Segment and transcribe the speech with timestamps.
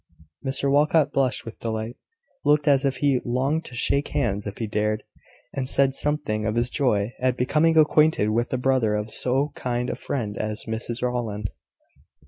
[0.43, 1.95] Mr Walcot blushed with delight,
[2.43, 5.03] looked as if he longed to shake hands if he dared,
[5.53, 9.91] and said something of his joy at becoming acquainted with the brother of so kind
[9.91, 11.51] a friend as Mrs Rowland.